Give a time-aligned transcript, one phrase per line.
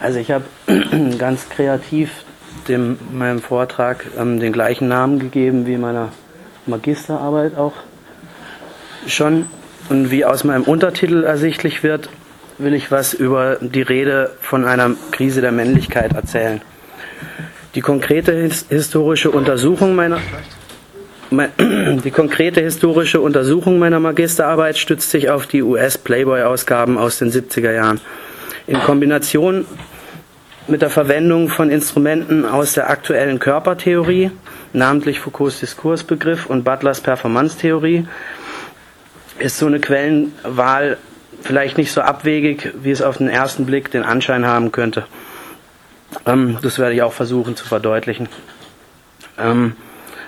[0.00, 0.44] Also ich habe
[1.18, 2.10] ganz kreativ
[2.68, 6.08] dem, meinem Vortrag ähm, den gleichen Namen gegeben wie meiner
[6.66, 7.74] Magisterarbeit auch
[9.06, 9.46] schon.
[9.88, 12.08] Und wie aus meinem Untertitel ersichtlich wird,
[12.58, 16.60] will ich was über die Rede von einer Krise der Männlichkeit erzählen.
[17.74, 20.18] Die konkrete historische Untersuchung meiner
[21.30, 28.00] die konkrete historische Untersuchung meiner Magisterarbeit stützt sich auf die US-Playboy-Ausgaben aus den 70er Jahren.
[28.66, 29.64] In Kombination
[30.70, 34.30] mit der Verwendung von Instrumenten aus der aktuellen Körpertheorie,
[34.72, 38.06] namentlich Foucaults Diskursbegriff und Butlers Performancetheorie,
[39.38, 40.98] ist so eine Quellenwahl
[41.42, 45.06] vielleicht nicht so abwegig, wie es auf den ersten Blick den Anschein haben könnte.
[46.26, 48.28] Ähm, das werde ich auch versuchen zu verdeutlichen.
[49.38, 49.74] Ähm,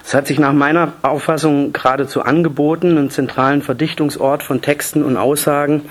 [0.05, 5.83] es hat sich nach meiner Auffassung geradezu angeboten, einen zentralen Verdichtungsort von Texten und Aussagen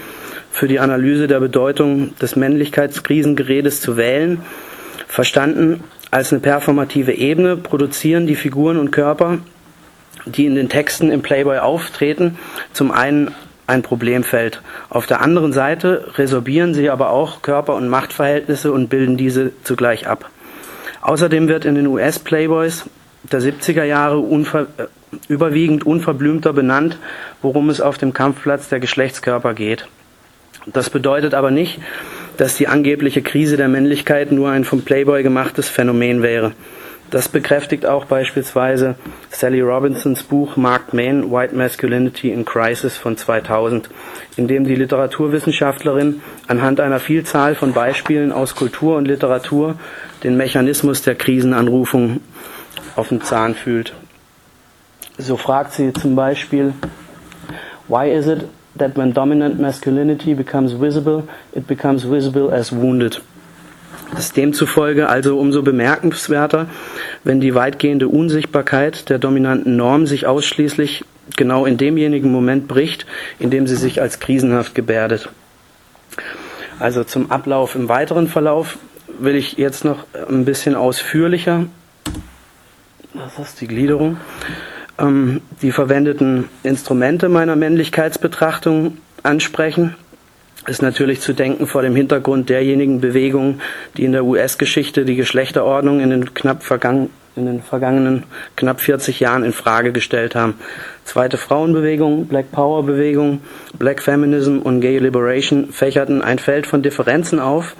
[0.51, 4.41] für die Analyse der Bedeutung des Männlichkeitskrisengeredes zu wählen,
[5.07, 9.39] verstanden als eine performative Ebene, produzieren die Figuren und Körper,
[10.25, 12.37] die in den Texten im Playboy auftreten,
[12.73, 13.33] zum einen
[13.65, 14.61] ein Problemfeld.
[14.89, 20.07] Auf der anderen Seite resorbieren sie aber auch Körper- und Machtverhältnisse und bilden diese zugleich
[20.07, 20.29] ab.
[21.01, 22.85] Außerdem wird in den US-Playboys
[23.23, 24.85] der 70er Jahre unver, äh,
[25.27, 26.97] überwiegend unverblümter benannt,
[27.41, 29.87] worum es auf dem Kampfplatz der Geschlechtskörper geht.
[30.65, 31.79] Das bedeutet aber nicht,
[32.37, 36.53] dass die angebliche Krise der Männlichkeit nur ein vom Playboy gemachtes Phänomen wäre.
[37.11, 38.95] Das bekräftigt auch beispielsweise
[39.29, 43.89] Sally Robinsons Buch Marked Men, White Masculinity in Crisis von 2000,
[44.37, 49.75] in dem die Literaturwissenschaftlerin anhand einer Vielzahl von Beispielen aus Kultur und Literatur
[50.23, 52.21] den Mechanismus der Krisenanrufung
[52.95, 53.93] auf den Zahn fühlt.
[55.17, 56.73] So fragt sie zum Beispiel,
[57.89, 58.45] Why is it
[58.77, 63.21] that when dominant masculinity becomes visible, it becomes visible as wounded?
[64.11, 66.67] Das ist demzufolge also umso bemerkenswerter,
[67.23, 71.05] wenn die weitgehende Unsichtbarkeit der dominanten Norm sich ausschließlich
[71.37, 73.05] genau in demjenigen Moment bricht,
[73.39, 75.29] in dem sie sich als krisenhaft gebärdet.
[76.79, 78.77] Also zum Ablauf im weiteren Verlauf
[79.19, 81.67] will ich jetzt noch ein bisschen ausführlicher
[83.13, 84.17] das ist die Gliederung,
[85.01, 89.95] ähm, die verwendeten Instrumente meiner Männlichkeitsbetrachtung ansprechen.
[90.67, 93.61] Ist natürlich zu denken vor dem Hintergrund derjenigen Bewegungen,
[93.97, 98.23] die in der US-Geschichte die Geschlechterordnung in den knapp vergangen, in den vergangenen
[98.55, 100.55] knapp 40 Jahren in Frage gestellt haben.
[101.03, 103.41] Zweite Frauenbewegung, Black Power Bewegung,
[103.79, 107.75] Black Feminism und Gay Liberation fächerten ein Feld von Differenzen auf,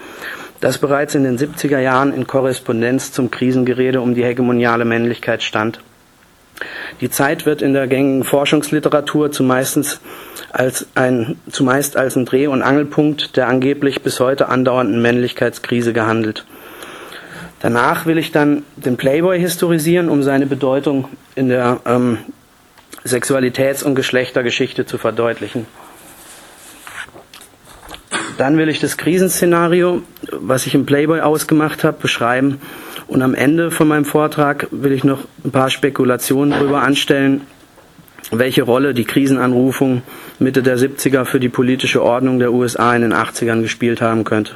[0.59, 5.81] das bereits in den 70er Jahren in Korrespondenz zum Krisengerede um die hegemoniale Männlichkeit stand.
[6.99, 10.01] Die Zeit wird in der gängigen Forschungsliteratur zumeist
[10.51, 16.45] als ein, zumeist als ein Dreh- und Angelpunkt der angeblich bis heute andauernden Männlichkeitskrise gehandelt.
[17.61, 22.17] Danach will ich dann den Playboy historisieren, um seine Bedeutung in der ähm,
[23.05, 25.67] Sexualitäts- und Geschlechtergeschichte zu verdeutlichen.
[28.37, 30.01] Dann will ich das Krisenszenario,
[30.31, 32.59] was ich im Playboy ausgemacht habe, beschreiben.
[33.11, 37.41] Und am Ende von meinem Vortrag will ich noch ein paar Spekulationen darüber anstellen,
[38.31, 40.01] welche Rolle die Krisenanrufung
[40.39, 44.53] Mitte der 70er für die politische Ordnung der USA in den 80ern gespielt haben könnte.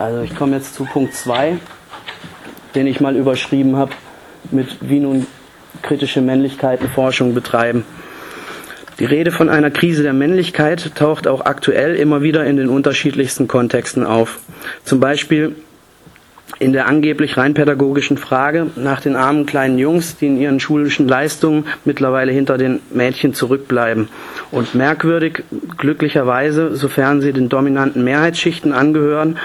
[0.00, 1.58] Also ich komme jetzt zu Punkt 2,
[2.74, 3.92] den ich mal überschrieben habe
[4.50, 5.28] mit wie nun
[5.80, 7.84] kritische Männlichkeitenforschung betreiben.
[8.98, 13.46] Die Rede von einer Krise der Männlichkeit taucht auch aktuell immer wieder in den unterschiedlichsten
[13.46, 14.40] Kontexten auf.
[14.82, 15.54] Zum Beispiel
[16.62, 21.08] in der angeblich rein pädagogischen Frage nach den armen kleinen Jungs, die in ihren schulischen
[21.08, 24.08] Leistungen mittlerweile hinter den Mädchen zurückbleiben.
[24.52, 25.42] Und merkwürdig,
[25.76, 29.38] glücklicherweise, sofern sie den dominanten Mehrheitsschichten angehören,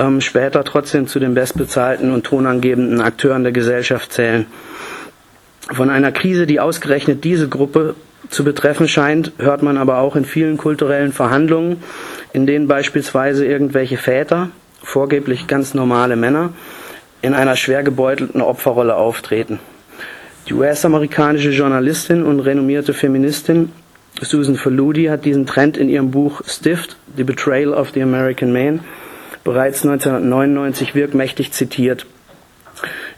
[0.00, 4.46] ähm, später trotzdem zu den bestbezahlten und tonangebenden Akteuren der Gesellschaft zählen.
[5.72, 7.94] Von einer Krise, die ausgerechnet diese Gruppe
[8.30, 11.84] zu betreffen scheint, hört man aber auch in vielen kulturellen Verhandlungen,
[12.32, 14.50] in denen beispielsweise irgendwelche Väter,
[14.86, 16.52] vorgeblich ganz normale Männer,
[17.20, 19.58] in einer schwer gebeutelten Opferrolle auftreten.
[20.48, 23.72] Die US-amerikanische Journalistin und renommierte Feministin
[24.22, 28.80] Susan Faludi hat diesen Trend in ihrem Buch Stift, The Betrayal of the American Man,
[29.44, 32.06] bereits 1999 wirkmächtig zitiert.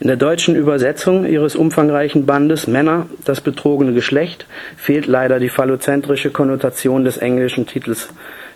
[0.01, 6.31] In der deutschen Übersetzung ihres umfangreichen Bandes Männer, das betrogene Geschlecht, fehlt leider die phallozentrische
[6.31, 8.09] Konnotation des englischen Titels.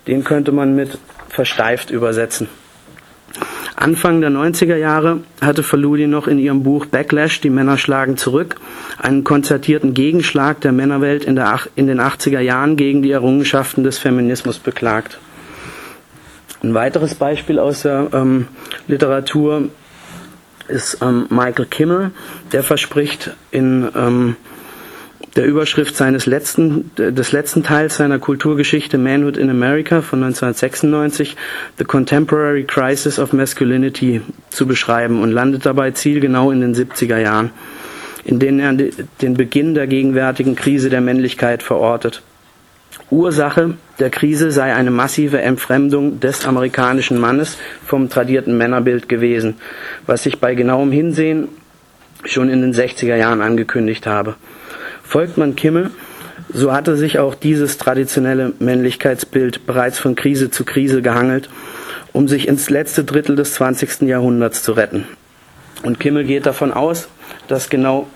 [0.06, 0.98] Den könnte man mit
[1.28, 2.48] versteift übersetzen.
[3.82, 8.54] Anfang der 90er Jahre hatte Faludi noch in ihrem Buch Backlash, die Männer schlagen zurück,
[8.96, 13.98] einen konzertierten Gegenschlag der Männerwelt in, der, in den 80er Jahren gegen die Errungenschaften des
[13.98, 15.18] Feminismus beklagt.
[16.62, 18.46] Ein weiteres Beispiel aus der ähm,
[18.86, 19.68] Literatur
[20.68, 22.12] ist ähm, Michael Kimmel,
[22.52, 24.36] der verspricht in ähm,
[25.36, 31.36] der Überschrift seines letzten, des letzten Teils seiner Kulturgeschichte Manhood in America von 1996
[31.78, 34.20] The Contemporary Crisis of Masculinity
[34.50, 37.50] zu beschreiben und landet dabei zielgenau in den 70er Jahren,
[38.24, 38.74] in denen er
[39.22, 42.22] den Beginn der gegenwärtigen Krise der Männlichkeit verortet.
[43.10, 47.56] Ursache der Krise sei eine massive Entfremdung des amerikanischen Mannes
[47.86, 49.54] vom tradierten Männerbild gewesen,
[50.06, 51.48] was sich bei genauem Hinsehen
[52.24, 54.36] schon in den 60er Jahren angekündigt habe.
[55.12, 55.90] Folgt man Kimmel,
[56.54, 61.50] so hatte sich auch dieses traditionelle Männlichkeitsbild bereits von Krise zu Krise gehangelt,
[62.14, 64.08] um sich ins letzte Drittel des 20.
[64.08, 65.06] Jahrhunderts zu retten.
[65.82, 67.08] Und Kimmel geht davon aus,
[67.46, 68.08] dass genau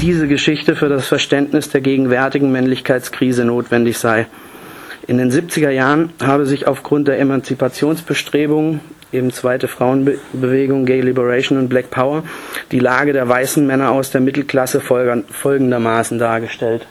[0.00, 4.28] diese Geschichte für das Verständnis der gegenwärtigen Männlichkeitskrise notwendig sei.
[5.06, 8.80] In den 70er Jahren habe sich aufgrund der Emanzipationsbestrebungen,
[9.12, 12.24] eben zweite Frauenbewegung, Gay Liberation und Black Power,
[12.70, 16.86] die Lage der weißen Männer aus der Mittelklasse folgendermaßen dargestellt.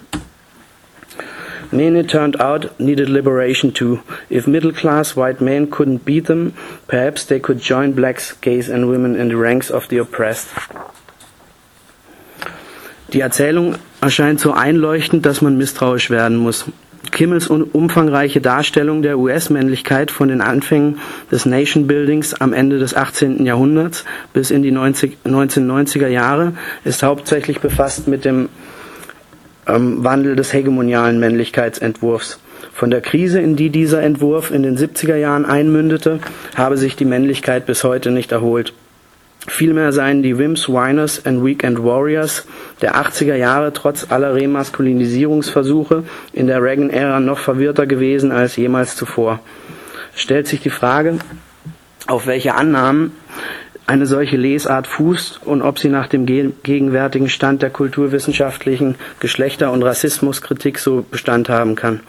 [1.74, 4.00] Men it turned out needed liberation too.
[4.30, 6.54] If middle class white men couldn't beat them,
[6.88, 10.50] perhaps they could join blacks, gays and women in the ranks of the oppressed.
[13.14, 16.66] Die Erzählung erscheint so einleuchtend, dass man misstrauisch werden muss.
[17.10, 21.00] Kimmels umfangreiche Darstellung der US-Männlichkeit von den Anfängen
[21.32, 23.46] des Nation Buildings am Ende des 18.
[23.46, 26.54] Jahrhunderts bis in die 90, 1990er Jahre
[26.84, 28.50] ist hauptsächlich befasst mit dem
[29.68, 32.40] ähm, Wandel des hegemonialen Männlichkeitsentwurfs.
[32.74, 36.20] Von der Krise, in die dieser Entwurf in den 70er Jahren einmündete,
[36.56, 38.74] habe sich die Männlichkeit bis heute nicht erholt.
[39.48, 42.46] Vielmehr seien die Wims, Winers and Weekend Warriors
[42.82, 49.40] der 80er Jahre trotz aller Remaskulinisierungsversuche in der Reagan-Ära noch verwirrter gewesen als jemals zuvor.
[50.16, 51.18] Stellt sich die Frage,
[52.08, 53.14] auf welche Annahmen
[53.88, 59.84] eine solche Lesart fußt und ob sie nach dem gegenwärtigen Stand der kulturwissenschaftlichen Geschlechter- und
[59.84, 62.02] Rassismuskritik so Bestand haben kann.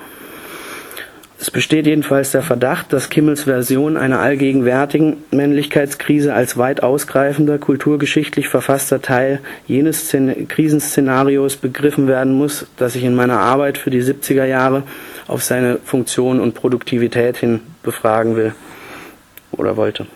[1.43, 8.47] Es besteht jedenfalls der Verdacht, dass Kimmels Version einer allgegenwärtigen Männlichkeitskrise als weit ausgreifender, kulturgeschichtlich
[8.49, 14.05] verfasster Teil jenes Szen Krisenszenarios begriffen werden muss, das ich in meiner Arbeit für die
[14.05, 14.85] 70er Jahre
[15.27, 18.55] auf seine Funktion und Produktivität hin befragen will
[19.50, 20.06] oder wollte.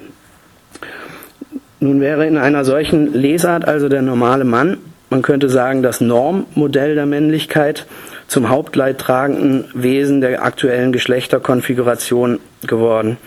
[1.81, 4.78] Nun wäre in einer solchen Lesart also der normale Mann,
[5.11, 7.87] man könnte sagen, das Normmodell der Männlichkeit
[8.28, 13.19] zum hauptleidtragenden Wesen der aktuellen Geschlechterkonfiguration geworden.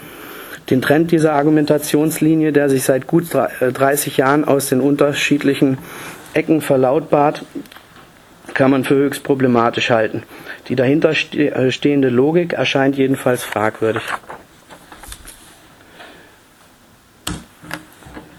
[0.70, 5.80] Den Trend dieser Argumentationslinie, der sich seit gut 30 äh, Jahren aus den unterschiedlichen
[6.34, 7.44] Ecken verlautbart,
[8.54, 10.24] kann man für höchst problematisch halten.
[10.68, 14.04] Die dahinter äh, Logik erscheint jedenfalls fragwürdig.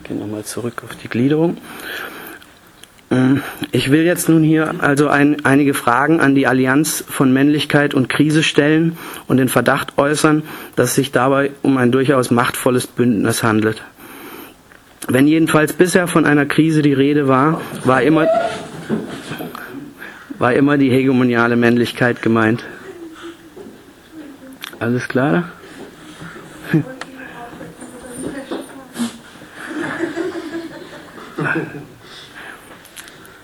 [0.05, 1.57] Gehen wir nochmal zurück auf die Gliederung.
[3.11, 3.43] Ähm,
[3.73, 8.09] ich will jetzt nun hier also ein, einige Fragen an die Allianz von Männlichkeit und
[8.09, 8.97] Krise stellen
[9.27, 10.43] und den Verdacht äußern,
[10.77, 13.83] dass es sich dabei um ein durchaus machtvolles Bündnis handelt.
[15.09, 18.29] Wenn jedenfalls bisher von einer Krise die Rede war, war immer,
[20.39, 22.65] war immer die hegemoniale Männlichkeit gemeint.
[24.79, 25.51] Alles klar?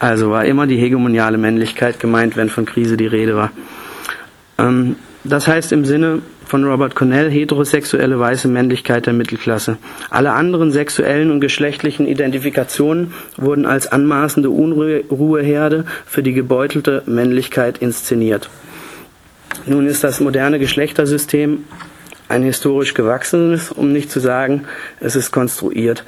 [0.06, 3.50] Also war immer die hegemoniale Männlichkeit gemeint, wenn von Krise die Rede war.
[4.56, 4.94] Ähm,
[5.24, 9.78] das heißt im Sinne von Robert Cornell heterosexuelle weiße Männlichkeit der Mittelklasse.
[10.08, 18.48] Alle anderen sexuellen und geschlechtlichen Identifikationen wurden als anmaßende Unruheherde für die gebeutelte Männlichkeit inszeniert.
[19.66, 21.64] Nun ist das moderne Geschlechtersystem
[22.28, 24.66] ein historisch gewachsenes, um nicht zu sagen,
[25.00, 26.04] es ist konstruiert.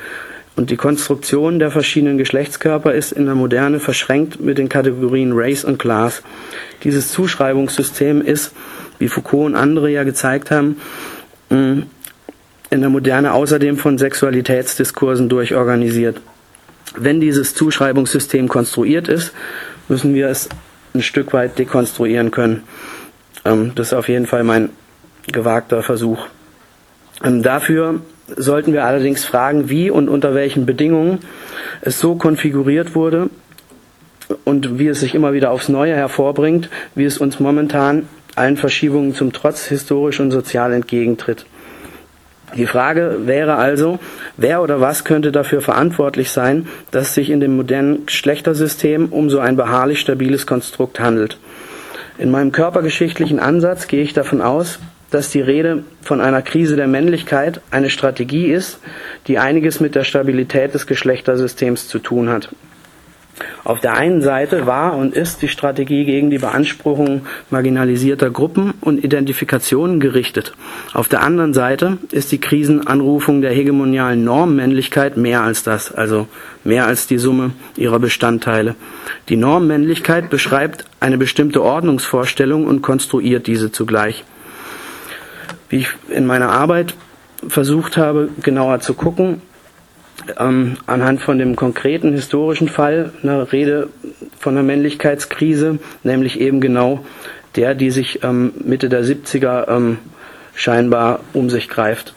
[0.59, 5.63] Und die Konstruktion der verschiedenen Geschlechtskörper ist in der Moderne verschränkt mit den Kategorien Race
[5.63, 6.21] und Class.
[6.83, 8.53] Dieses Zuschreibungssystem ist,
[8.99, 10.81] wie Foucault und andere ja gezeigt haben,
[11.51, 11.83] mm,
[12.71, 16.21] in der Moderne außerdem von Sexualitätsdiskursen durchorganisiert.
[16.97, 19.33] Wenn dieses Zuschreibungssystem konstruiert ist,
[19.87, 20.49] müssen wir es
[20.93, 22.65] ein Stück weit dekonstruieren können.
[23.45, 24.71] Ähm, das ist auf jeden Fall mein
[25.31, 26.27] gewagter Versuch.
[27.23, 28.01] Ähm, dafür
[28.37, 31.21] sollten wir allerdings fragen, wie und unter welchen Bedingungen
[31.81, 33.31] es so konfiguriert wurde
[34.45, 39.15] und wie es sich immer wieder aufs Neue hervorbringt, wie es uns momentan allen Verschiebungen
[39.15, 41.47] zum Trotz historisch und sozial entgegentritt.
[42.57, 43.99] Die Frage wäre also,
[44.37, 49.39] wer oder was könnte dafür verantwortlich sein, dass sich in dem modernen Geschlechtersystem um so
[49.39, 51.39] ein beharrlich stabiles Konstrukt handelt.
[52.17, 54.79] In meinem körpergeschichtlichen Ansatz gehe ich davon aus,
[55.11, 58.81] dass die Rede von einer Krise der Männlichkeit eine Strategie ist,
[59.27, 62.51] die einiges mit der Stabilität des Geschlechtersystems zu tun hat.
[63.65, 69.05] Auf der einen Seite war und ist die Strategie gegen die Beanspruchung marginalisierter Gruppen und
[69.05, 70.55] Identifikationen gerichtet.
[70.95, 76.27] Auf der anderen Seite ist die Krisenanrufung der hegemonialen Normmännlichkeit mehr als das, also
[76.65, 78.75] mehr als die Summe ihrer Bestandteile.
[79.29, 84.25] Die Normmännlichkeit beschreibt eine bestimmte Ordnungsvorstellung und konstruiert diese zugleich.
[85.69, 86.95] Wie ich in meiner Arbeit
[87.47, 89.43] versucht habe, genauer zu gucken,
[90.39, 93.89] ähm, anhand von dem konkreten historischen Fall eine Rede
[94.39, 97.05] von einer Männlichkeitskrise, nämlich eben genau
[97.57, 99.99] der, die sich ähm, Mitte der 70er ähm,
[100.55, 102.15] scheinbar um sich greift.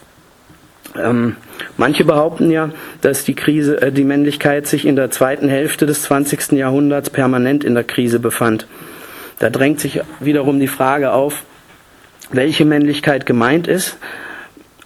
[1.01, 1.37] Ähm,
[1.77, 6.03] manche behaupten ja, dass die Krise, äh, die Männlichkeit sich in der zweiten Hälfte des
[6.03, 6.53] 20.
[6.53, 8.67] Jahrhunderts permanent in der Krise befand.
[9.39, 11.43] Da drängt sich wiederum die Frage auf,
[12.31, 13.97] welche Männlichkeit gemeint ist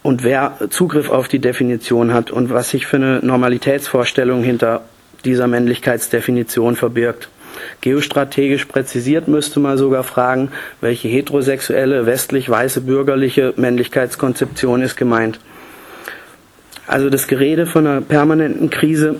[0.03, 4.81] und wer Zugriff auf die Definition hat und was sich für eine Normalitätsvorstellung hinter
[5.23, 7.29] dieser Männlichkeitsdefinition verbirgt.
[7.81, 15.39] Geostrategisch präzisiert müsste man sogar fragen, welche heterosexuelle, westlich weiße bürgerliche Männlichkeitskonzeption ist gemeint.
[16.87, 19.15] Also das Gerede von einer permanenten Krise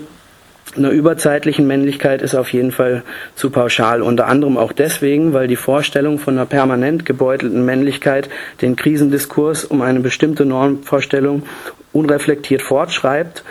[0.74, 3.02] einer überzeitlichen Männlichkeit ist auf jeden Fall
[3.34, 4.02] zu pauschal.
[4.02, 8.28] Unter anderem auch deswegen, weil die Vorstellung von einer permanent gebeutelten Männlichkeit
[8.60, 11.44] den Krisendiskurs um eine bestimmte Normvorstellung
[11.92, 13.42] unreflektiert fortschreibt,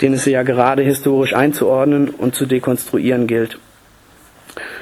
[0.00, 3.58] den es ja gerade historisch einzuordnen und zu dekonstruieren gilt.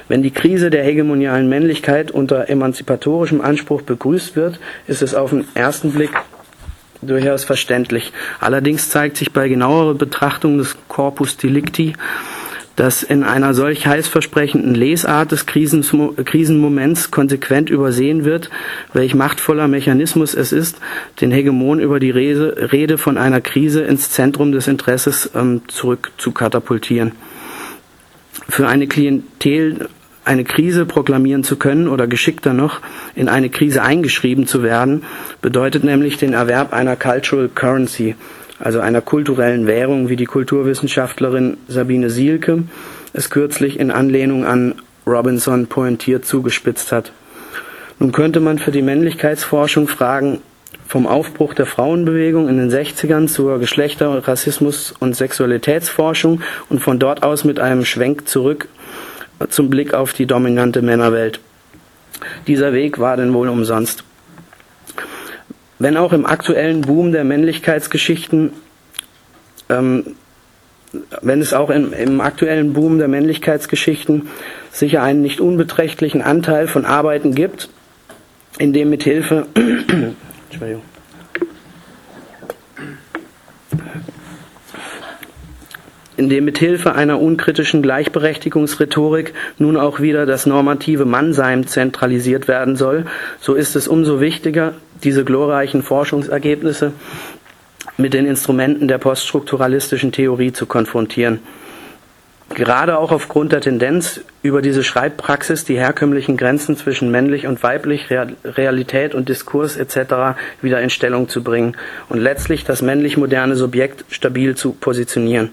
[0.07, 5.45] Wenn die Krise der hegemonialen Männlichkeit unter emanzipatorischem Anspruch begrüßt wird, ist es auf den
[5.55, 6.11] ersten Blick
[7.03, 8.11] durchaus verständlich.
[8.39, 11.93] Allerdings zeigt sich bei genauerer Betrachtung des Corpus Delicti,
[12.75, 18.49] dass in einer solch heißversprechenden Lesart des Krisenmoments konsequent übersehen wird,
[18.93, 20.77] welch machtvoller Mechanismus es ist,
[21.21, 26.31] den Hegemon über die Rede von einer Krise ins Zentrum des Interesses ähm, zurück zu
[26.31, 27.11] katapultieren.
[28.49, 29.87] Für eine Klientel
[30.25, 32.81] eine Krise proklamieren zu können oder geschickter noch,
[33.15, 35.03] in eine Krise eingeschrieben zu werden,
[35.41, 38.15] bedeutet nämlich den Erwerb einer Cultural Currency,
[38.59, 42.63] also einer kulturellen Währung, wie die Kulturwissenschaftlerin Sabine Sielke
[43.13, 44.75] es kürzlich in Anlehnung an
[45.05, 47.11] Robinson pointiert zugespitzt hat.
[47.99, 50.39] Nun könnte man für die Männlichkeitsforschung fragen,
[50.87, 57.23] vom Aufbruch der Frauenbewegung in den 60ern zur Geschlechter-, Rassismus- und Sexualitätsforschung und von dort
[57.23, 58.67] aus mit einem Schwenk zurück
[59.49, 61.39] zum Blick auf die dominante Männerwelt.
[62.47, 64.03] Dieser Weg war denn wohl umsonst.
[65.79, 68.53] Wenn auch im aktuellen Boom der Männlichkeitsgeschichten,
[69.69, 70.15] ähm,
[71.21, 74.29] wenn es auch im, im aktuellen Boom der Männlichkeitsgeschichten
[74.71, 77.69] sicher einen nicht unbeträchtlichen Anteil von Arbeiten gibt,
[78.59, 79.47] in dem mit Hilfe
[80.49, 80.83] Entschuldigung
[86.17, 92.75] in dem mit Hilfe einer unkritischen Gleichberechtigungsrhetorik nun auch wieder das normative Mannsein zentralisiert werden
[92.75, 93.05] soll,
[93.39, 96.93] so ist es umso wichtiger, diese glorreichen Forschungsergebnisse
[97.97, 101.39] mit den Instrumenten der poststrukturalistischen Theorie zu konfrontieren.
[102.49, 108.09] Gerade auch aufgrund der Tendenz, über diese Schreibpraxis die herkömmlichen Grenzen zwischen männlich und weiblich,
[108.43, 110.37] Realität und Diskurs etc.
[110.61, 111.75] wieder in Stellung zu bringen
[112.09, 115.49] und letztlich das männlich moderne Subjekt stabil zu positionieren.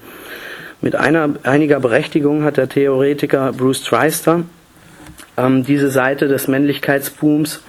[0.83, 4.45] Mit einer, einiger Berechtigung hat der Theoretiker Bruce Treister
[5.37, 7.63] ähm, diese Seite des Männlichkeitsbooms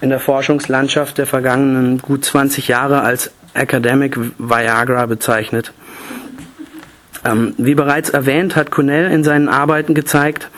[0.00, 5.72] in der Forschungslandschaft der vergangenen gut 20 Jahre als Academic Viagra bezeichnet.
[7.24, 10.48] Ähm, wie bereits erwähnt, hat Cornell in seinen Arbeiten gezeigt,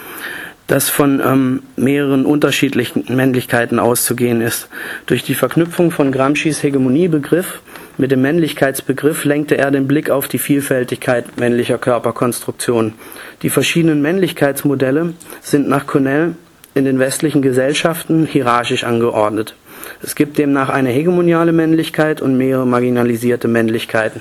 [0.66, 4.68] dass von ähm, mehreren unterschiedlichen Männlichkeiten auszugehen ist.
[5.06, 7.62] Durch die Verknüpfung von Gramscis Hegemoniebegriff
[7.98, 12.94] mit dem Männlichkeitsbegriff lenkte er den Blick auf die Vielfältigkeit männlicher Körperkonstruktionen.
[13.42, 16.34] Die verschiedenen Männlichkeitsmodelle sind nach Cornell
[16.74, 19.56] in den westlichen Gesellschaften hierarchisch angeordnet.
[20.00, 24.20] Es gibt demnach eine hegemoniale Männlichkeit und mehrere marginalisierte Männlichkeiten.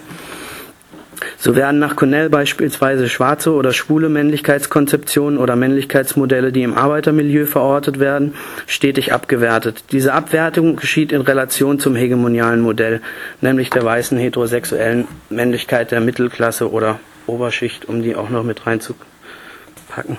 [1.38, 8.00] So werden nach Cornell beispielsweise schwarze oder schwule Männlichkeitskonzeptionen oder Männlichkeitsmodelle, die im Arbeitermilieu verortet
[8.00, 9.83] werden, stetig abgewertet.
[9.91, 13.01] Diese Abwertung geschieht in Relation zum hegemonialen Modell,
[13.41, 20.17] nämlich der weißen heterosexuellen Männlichkeit der Mittelklasse oder Oberschicht, um die auch noch mit reinzupacken.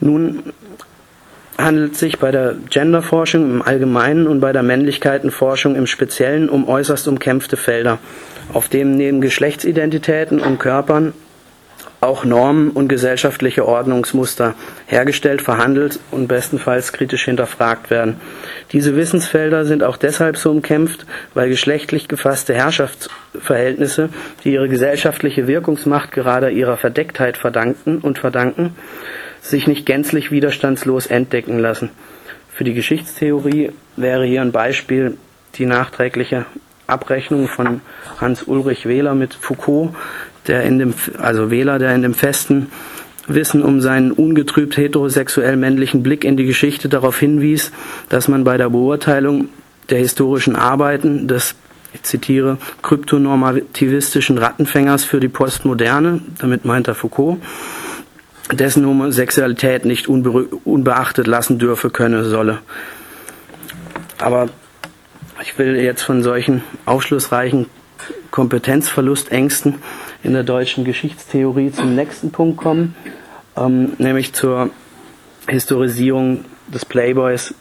[0.00, 0.52] Nun
[1.58, 6.68] handelt es sich bei der Genderforschung im Allgemeinen und bei der Männlichkeitenforschung im Speziellen um
[6.68, 7.98] äußerst umkämpfte Felder
[8.52, 11.12] auf dem neben Geschlechtsidentitäten und Körpern
[12.00, 14.54] auch Normen und gesellschaftliche Ordnungsmuster
[14.86, 18.20] hergestellt, verhandelt und bestenfalls kritisch hinterfragt werden.
[18.72, 24.10] Diese Wissensfelder sind auch deshalb so umkämpft, weil geschlechtlich gefasste Herrschaftsverhältnisse,
[24.44, 28.76] die ihre gesellschaftliche Wirkungsmacht gerade ihrer Verdecktheit verdanken und verdanken,
[29.40, 31.90] sich nicht gänzlich widerstandslos entdecken lassen.
[32.52, 35.16] Für die Geschichtstheorie wäre hier ein Beispiel
[35.56, 36.46] die nachträgliche
[36.88, 37.80] Abrechnung von
[38.20, 39.94] Hans Ulrich Wähler mit Foucault,
[40.46, 42.68] der in dem, also Wähler, der in dem festen
[43.26, 47.72] Wissen um seinen ungetrübt heterosexuell männlichen Blick in die Geschichte darauf hinwies,
[48.08, 49.50] dass man bei der Beurteilung
[49.90, 51.54] der historischen Arbeiten des,
[51.92, 57.38] ich zitiere, kryptonormativistischen Rattenfängers für die Postmoderne, damit meint er Foucault,
[58.50, 62.60] dessen Homosexualität nicht unbeachtet lassen dürfe, könne, solle.
[64.18, 64.48] Aber
[65.40, 67.66] ich will jetzt von solchen aufschlussreichen
[68.30, 69.76] Kompetenzverlustängsten
[70.22, 72.94] in der deutschen Geschichtstheorie zum nächsten Punkt kommen,
[73.56, 74.70] ähm, nämlich zur
[75.48, 77.54] Historisierung des Playboys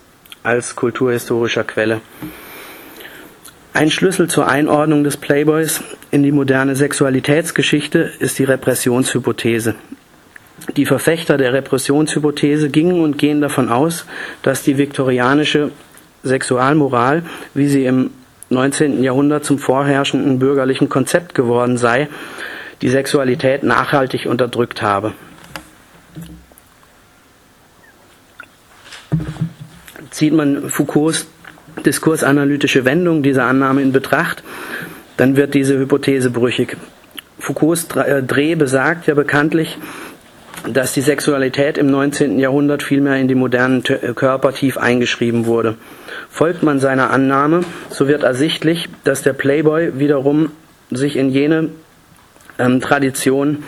[0.44, 2.02] als kulturhistorischer Quelle.
[3.74, 9.76] Ein Schlüssel zur Einordnung des Playboys in die moderne Sexualitätsgeschichte ist die Repressionshypothese.
[10.76, 14.06] Die Verfechter der Repressionshypothese gingen und gehen davon aus,
[14.42, 15.72] dass die viktorianische
[16.24, 18.12] Sexualmoral, wie sie im
[18.50, 19.04] 19.
[19.04, 22.08] Jahrhundert zum vorherrschenden bürgerlichen Konzept geworden sei,
[22.82, 25.14] die Sexualität nachhaltig unterdrückt habe.
[30.12, 31.28] Zieht man Foucaults
[31.86, 34.44] diskursanalytische Wendung dieser Annahme in Betracht,
[35.18, 36.78] dann wird diese Hypothese brüchig.
[37.40, 39.78] Foucaults äh, Dreh besagt ja bekanntlich,
[40.66, 42.40] dass die Sexualität im 19.
[42.40, 45.76] Jahrhundert vielmehr in die modernen Körper tief eingeschrieben wurde.
[46.30, 50.52] Folgt man seiner Annahme, so wird ersichtlich, dass der Playboy wiederum
[50.92, 51.70] sich in jene
[52.60, 53.64] ähm, Tradition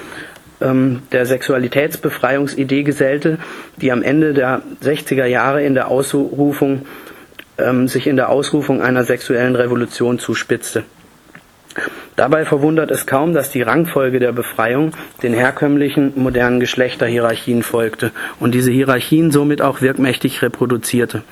[0.61, 3.37] ähm, der Sexualitätsbefreiungsidee gesellte,
[3.77, 6.85] die am Ende der 60er Jahre in der Ausrufung,
[7.57, 10.83] ähm, sich in der Ausrufung einer sexuellen Revolution zuspitzte.
[12.15, 14.91] Dabei verwundert es kaum, dass die Rangfolge der Befreiung
[15.23, 21.23] den herkömmlichen modernen Geschlechterhierarchien folgte und diese Hierarchien somit auch wirkmächtig reproduzierte.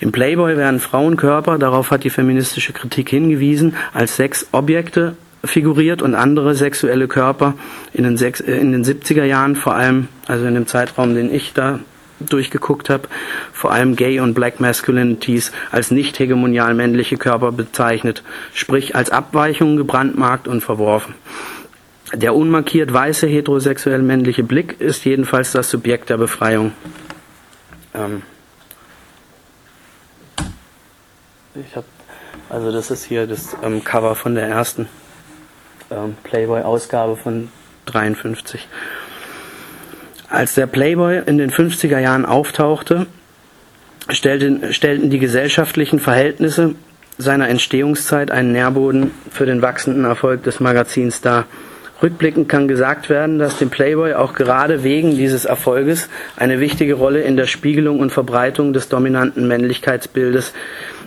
[0.00, 6.54] Im Playboy werden Frauenkörper, darauf hat die feministische Kritik hingewiesen, als Sexobjekte figuriert und andere
[6.54, 7.54] sexuelle Körper
[7.92, 11.32] in den, sechs, äh, in den 70er Jahren vor allem, also in dem Zeitraum, den
[11.32, 11.80] ich da
[12.20, 13.08] durchgeguckt habe,
[13.52, 18.22] vor allem Gay und Black Masculinities als nicht hegemonial männliche Körper bezeichnet,
[18.52, 21.14] sprich als Abweichungen gebrandmarkt und verworfen.
[22.12, 26.72] Der unmarkiert weiße heterosexuell männliche Blick ist jedenfalls das Subjekt der Befreiung.
[27.94, 28.22] Ähm
[31.54, 31.86] ich habe,
[32.50, 34.88] also das ist hier das ähm, Cover von der ersten
[35.90, 37.48] ähm, Playboy-Ausgabe von
[37.86, 38.66] 53.
[40.34, 43.06] Als der Playboy in den 50er Jahren auftauchte,
[44.08, 46.74] stellten, stellten die gesellschaftlichen Verhältnisse
[47.18, 51.46] seiner Entstehungszeit einen Nährboden für den wachsenden Erfolg des Magazins dar.
[52.02, 57.20] Rückblickend kann gesagt werden, dass dem Playboy auch gerade wegen dieses Erfolges eine wichtige Rolle
[57.20, 60.52] in der Spiegelung und Verbreitung des dominanten Männlichkeitsbildes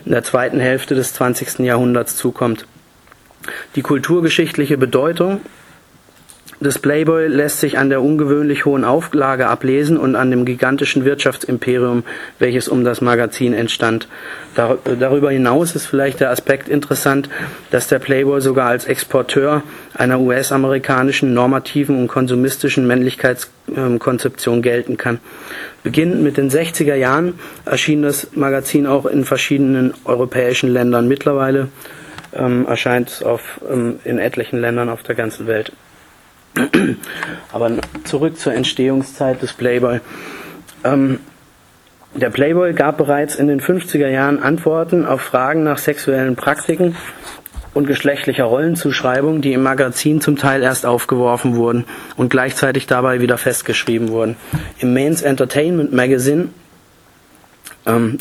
[0.06, 1.58] in der zweiten Hälfte des 20.
[1.58, 2.66] Jahrhunderts zukommt.
[3.74, 5.42] Die kulturgeschichtliche Bedeutung
[6.60, 12.02] des Playboy lässt sich an der ungewöhnlich hohen Auflage ablesen und an dem gigantischen Wirtschaftsimperium,
[12.38, 14.08] welches um das Magazin entstand.
[14.54, 17.28] Darüber hinaus ist vielleicht der Aspekt interessant,
[17.70, 19.62] dass der Playboy sogar als Exporteur
[19.94, 25.20] einer US-amerikanischen normativen und konsumistischen Männlichkeitskonzeption gelten kann.
[25.84, 27.34] Beginnend mit den 60er Jahren
[27.66, 31.06] erschien das Magazin auch in verschiedenen europäischen Ländern.
[31.06, 31.68] Mittlerweile
[32.32, 35.72] ähm, erscheint es auf, ähm, in etlichen Ländern auf der ganzen Welt.
[37.52, 37.70] Aber
[38.04, 40.00] zurück zur Entstehungszeit des Playboy.
[40.84, 41.20] Ähm,
[42.14, 46.96] der Playboy gab bereits in den 50er Jahren Antworten auf Fragen nach sexuellen Praktiken
[47.74, 51.84] und geschlechtlicher Rollenzuschreibung, die im Magazin zum Teil erst aufgeworfen wurden
[52.16, 54.36] und gleichzeitig dabei wieder festgeschrieben wurden.
[54.78, 56.48] Im Mains Entertainment Magazine
[57.88, 58.18] ähm,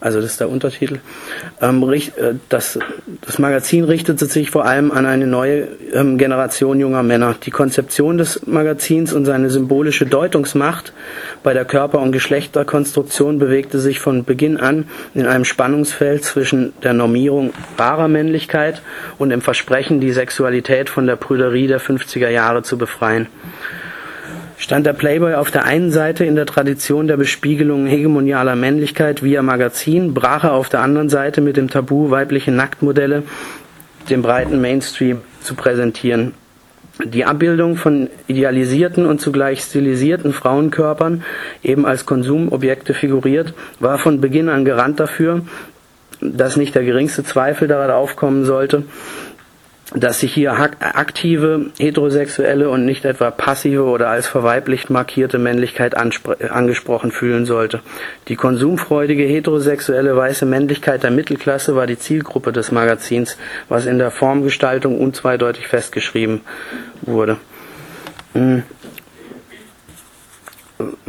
[0.00, 0.98] also das ist der Untertitel.
[1.60, 2.00] Ähm, äh,
[2.48, 2.78] das,
[3.20, 7.36] das Magazin richtete sich vor allem an eine neue ähm, Generation junger Männer.
[7.40, 10.92] Die Konzeption des Magazins und seine symbolische Deutungsmacht
[11.42, 16.92] bei der Körper- und Geschlechterkonstruktion bewegte sich von Beginn an in einem Spannungsfeld zwischen der
[16.92, 18.82] Normierung wahrer Männlichkeit
[19.18, 23.28] und dem Versprechen, die Sexualität von der Prüderie der 50er Jahre zu befreien
[24.62, 29.42] stand der Playboy auf der einen Seite in der Tradition der Bespiegelung hegemonialer Männlichkeit via
[29.42, 33.24] Magazin, brach er auf der anderen Seite mit dem Tabu, weibliche Nacktmodelle
[34.08, 36.34] dem breiten Mainstream zu präsentieren.
[37.04, 41.24] Die Abbildung von idealisierten und zugleich stilisierten Frauenkörpern,
[41.64, 45.42] eben als Konsumobjekte figuriert, war von Beginn an Garant dafür,
[46.20, 48.84] dass nicht der geringste Zweifel daran aufkommen sollte,
[49.94, 57.12] dass sich hier aktive heterosexuelle und nicht etwa passive oder als verweiblicht markierte Männlichkeit angesprochen
[57.12, 57.80] fühlen sollte.
[58.28, 63.36] Die konsumfreudige heterosexuelle weiße Männlichkeit der Mittelklasse war die Zielgruppe des Magazins,
[63.68, 66.40] was in der Formgestaltung unzweideutig festgeschrieben
[67.02, 67.36] wurde.
[68.32, 68.62] Hm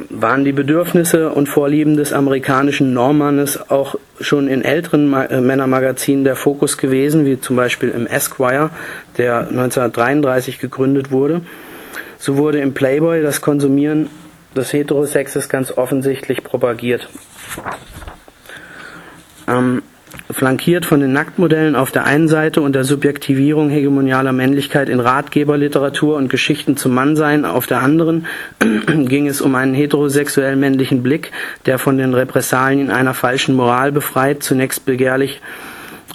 [0.10, 6.36] waren die Bedürfnisse und Vorlieben des amerikanischen Normmannes auch schon in älteren äh, Männermagazinen der
[6.36, 8.70] Fokus gewesen, wie zum Beispiel im Esquire,
[9.18, 11.42] der 1933 gegründet wurde.
[12.18, 14.10] So wurde im Playboy das Konsumieren
[14.56, 17.10] des Heterosexes ganz offensichtlich propagiert.
[19.48, 19.82] Ähm,
[20.32, 26.15] flankiert von den Nacktmodellen auf der einen Seite und der Subjektivierung hegemonialer Männlichkeit in Ratgeberliteratur
[26.15, 28.26] und Geschichten zum Mannsein auf der anderen,
[28.88, 31.32] ging es um einen heterosexuell männlichen Blick,
[31.65, 35.41] der von den Repressalien einer falschen Moral befreit, zunächst begehrlich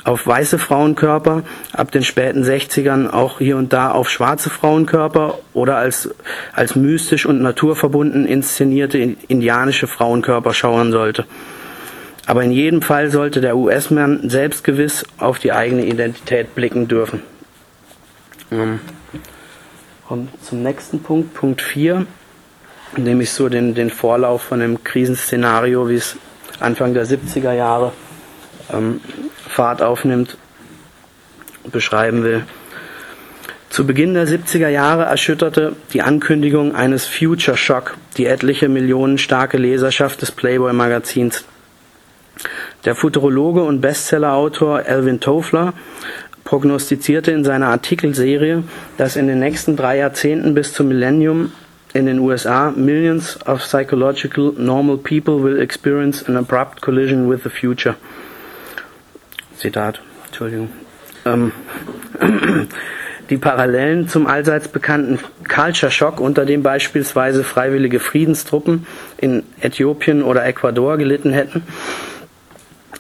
[0.05, 5.77] auf weiße Frauenkörper, ab den späten 60ern auch hier und da auf schwarze Frauenkörper oder
[5.77, 6.11] als,
[6.55, 11.27] als mystisch und naturverbunden inszenierte indianische Frauenkörper schauern sollte.
[12.29, 17.23] Aber in jedem Fall sollte der US-Mann selbstgewiss auf die eigene Identität blicken dürfen.
[18.53, 18.81] Ähm,
[20.07, 22.05] kommen zum nächsten Punkt, Punkt 4,
[22.99, 26.19] nämlich so den, den Vorlauf von dem Krisenszenario, wie es
[26.61, 27.95] Anfang der 70er Jahre
[28.71, 29.01] ähm,
[29.49, 30.37] Fahrt aufnimmt,
[31.73, 32.45] beschreiben will.
[33.71, 39.57] Zu Beginn der 70er Jahre erschütterte die Ankündigung eines Future Shock die etliche Millionen starke
[39.57, 41.47] Leserschaft des Playboy Magazins.
[42.89, 45.75] Der Futurologe und Bestsellerautor Alvin Toffler
[46.45, 48.65] prognostizierte in seiner Artikelserie,
[48.97, 51.53] dass in den nächsten drei Jahrzehnten bis zum Millennium
[51.93, 57.51] in den USA millions of psychological normal people will experience an abrupt collision with the
[57.51, 57.95] future.
[59.59, 60.71] Zitat, Entschuldigung.
[61.27, 61.53] Ähm,
[63.29, 68.87] die Parallelen zum allseits bekannten Culture Shock, unter dem beispielsweise freiwillige Friedenstruppen
[69.19, 71.65] in Äthiopien oder Ecuador gelitten hätten,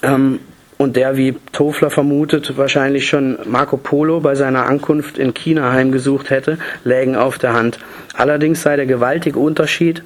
[0.02, 0.40] ähm,
[0.78, 6.30] und der, wie Tofler vermutet, wahrscheinlich schon Marco Polo bei seiner Ankunft in China heimgesucht
[6.30, 7.80] hätte, lägen auf der Hand.
[8.14, 10.04] Allerdings sei der gewaltige Unterschied,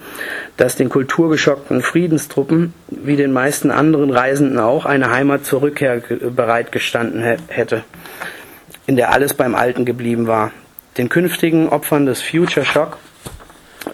[0.57, 6.01] dass den kulturgeschockten Friedenstruppen, wie den meisten anderen Reisenden auch, eine Heimat zur Rückkehr
[6.35, 7.85] bereitgestanden hätte,
[8.87, 10.53] in der alles beim Alten geblieben war.
[10.97, 12.97] Den künftigen Opfern des Future Shock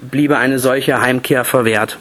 [0.01, 1.99] bliebe eine solche Heimkehr verwehrt.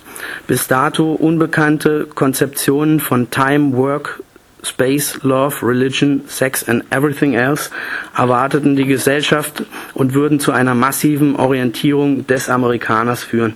[0.47, 4.21] Bis dato unbekannte Konzeptionen von Time, Work,
[4.63, 7.69] Space, Love, Religion, Sex and Everything Else
[8.15, 13.53] erwarteten die Gesellschaft und würden zu einer massiven Orientierung des Amerikaners führen.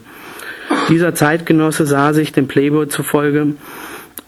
[0.90, 3.56] Dieser Zeitgenosse sah sich dem Playboy zufolge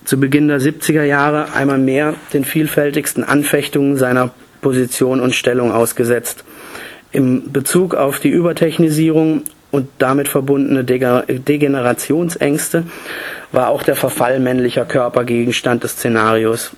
[0.04, 6.44] zu Beginn der 70er Jahre einmal mehr den vielfältigsten Anfechtungen seiner Position und Stellung ausgesetzt.
[7.12, 9.44] Im Bezug auf die Übertechnisierung
[9.74, 12.84] und damit verbundene Degenerationsängste
[13.52, 16.74] war auch der Verfall männlicher Körper Gegenstand des Szenarios.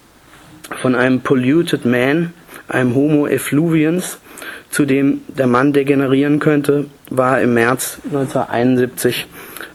[0.81, 2.33] Von einem polluted man,
[2.69, 4.19] einem Homo effluviens,
[4.69, 9.27] zu dem der Mann degenerieren könnte, war im März 1971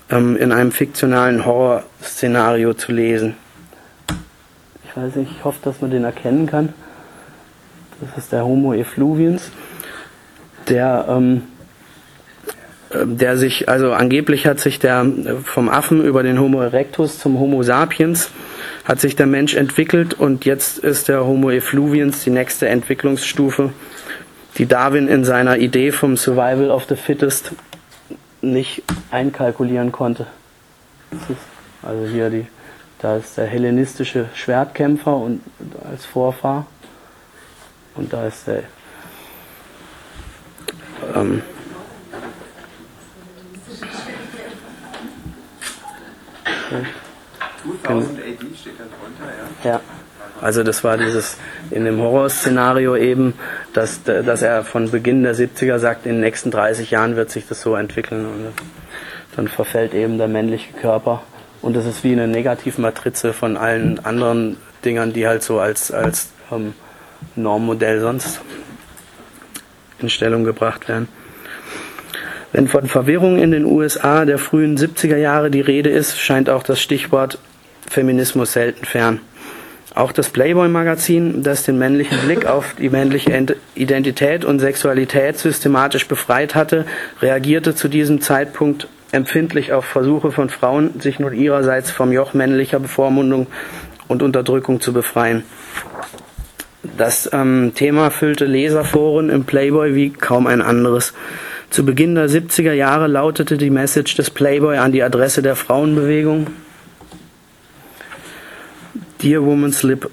[0.09, 3.35] ähm, in einem fiktionalen Horrorszenario zu lesen.
[4.83, 6.73] Ich weiß nicht, ich hoffe, dass man den erkennen kann.
[8.01, 9.51] Das ist der Homo effluviens,
[10.71, 11.43] der ähm,
[12.93, 17.39] der sich, also angeblich hat sich der äh, vom Affen über den Homo erectus zum
[17.39, 18.31] Homo sapiens
[18.85, 23.73] hat sich der Mensch entwickelt und jetzt ist der Homo effluviens die nächste Entwicklungsstufe,
[24.59, 27.53] die Darwin in seiner Idee vom Survival of the Fittest
[28.43, 30.27] nicht einkalkulieren konnte.
[31.83, 32.47] also hier die,
[33.01, 35.43] da ist der hellenistische Schwertkämpfer und
[35.89, 36.67] als Vorfahr
[37.95, 38.65] und da ist der
[41.15, 41.43] ähm,
[47.83, 49.33] 2000 AD steht da drunter,
[49.65, 49.71] ja?
[49.71, 49.81] Ja.
[50.41, 51.37] Also das war dieses
[51.71, 53.35] in dem Horrorszenario eben,
[53.75, 57.47] dass, dass er von Beginn der 70er sagt, in den nächsten 30 Jahren wird sich
[57.47, 58.53] das so entwickeln und
[59.37, 61.23] dann verfällt eben der männliche Körper
[61.63, 66.31] und das ist wie eine Negativmatrize von allen anderen Dingern, die halt so als, als
[66.51, 66.75] ähm,
[67.37, 68.41] Normmodell sonst
[69.99, 71.09] in Stellung gebracht werden.
[72.53, 76.63] Wenn von Verwirrung in den USA der frühen 70er Jahre die Rede ist, scheint auch
[76.63, 77.39] das Stichwort
[77.89, 79.21] Feminismus selten fern.
[79.95, 86.55] Auch das Playboy-Magazin, das den männlichen Blick auf die männliche Identität und Sexualität systematisch befreit
[86.55, 86.87] hatte,
[87.21, 92.79] reagierte zu diesem Zeitpunkt empfindlich auf Versuche von Frauen, sich nun ihrerseits vom Joch männlicher
[92.79, 93.49] Bevormundung
[94.07, 95.43] und Unterdrückung zu befreien.
[96.97, 101.15] Das ähm, Thema füllte Leserforen im Playboy wie kaum ein anderes.
[101.71, 106.49] Zu Beginn der 70er Jahre lautete die Message des Playboy an die Adresse der Frauenbewegung
[109.23, 110.11] Dear Woman's Lip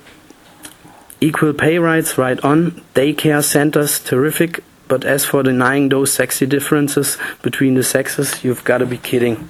[1.20, 7.18] Equal pay rights right on, daycare centers terrific, but as for denying those sexy differences
[7.42, 9.50] between the sexes, you've gotta be kidding.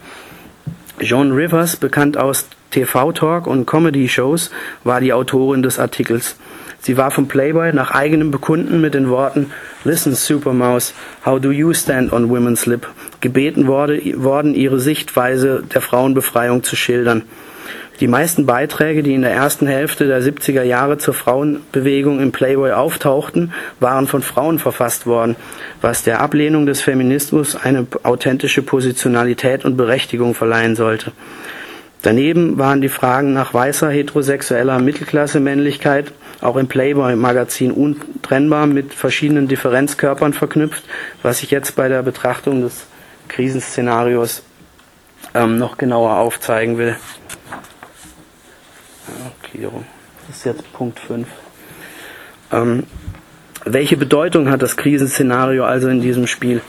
[1.02, 4.50] Joan Rivers, bekannt aus TV-Talk und Comedy-Shows,
[4.86, 6.38] war die Autorin des Artikels.
[6.88, 9.52] Sie war vom Playboy nach eigenem Bekunden mit den Worten
[9.84, 10.94] Listen, Supermouse,
[11.26, 12.88] how do you stand on women's lip?
[13.20, 17.24] gebeten worden, ihre Sichtweise der Frauenbefreiung zu schildern.
[18.00, 22.72] Die meisten Beiträge, die in der ersten Hälfte der 70er Jahre zur Frauenbewegung im Playboy
[22.72, 25.36] auftauchten, waren von Frauen verfasst worden,
[25.82, 31.12] was der Ablehnung des Feminismus eine authentische Positionalität und Berechtigung verleihen sollte.
[32.02, 40.34] Daneben waren die Fragen nach weißer heterosexueller Mittelklasse-Männlichkeit auch im Playboy-Magazin untrennbar mit verschiedenen Differenzkörpern
[40.34, 40.84] verknüpft,
[41.24, 42.86] was ich jetzt bei der Betrachtung des
[43.28, 44.44] Krisenszenarios
[45.34, 46.96] ähm, noch genauer aufzeigen will.
[49.52, 49.86] Gliederung.
[50.28, 51.28] Das ist jetzt Punkt 5.
[52.52, 52.84] Ähm,
[53.66, 56.62] welche Bedeutung hat das Krisenszenario also in diesem Spiel?